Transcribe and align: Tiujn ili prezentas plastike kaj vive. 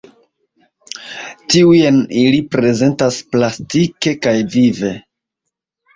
Tiujn 1.55 1.99
ili 2.21 2.39
prezentas 2.55 3.21
plastike 3.35 4.19
kaj 4.25 4.37
vive. 4.57 4.91